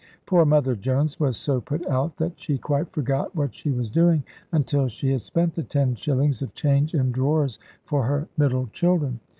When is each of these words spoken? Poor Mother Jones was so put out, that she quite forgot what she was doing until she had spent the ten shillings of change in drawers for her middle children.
Poor 0.25 0.45
Mother 0.45 0.75
Jones 0.75 1.19
was 1.19 1.37
so 1.37 1.61
put 1.61 1.85
out, 1.85 2.17
that 2.17 2.39
she 2.39 2.57
quite 2.57 2.91
forgot 2.91 3.35
what 3.35 3.53
she 3.53 3.69
was 3.69 3.87
doing 3.87 4.23
until 4.51 4.87
she 4.87 5.11
had 5.11 5.21
spent 5.21 5.53
the 5.53 5.61
ten 5.61 5.93
shillings 5.93 6.41
of 6.41 6.55
change 6.55 6.95
in 6.95 7.11
drawers 7.11 7.59
for 7.85 8.05
her 8.05 8.27
middle 8.35 8.65
children. 8.73 9.19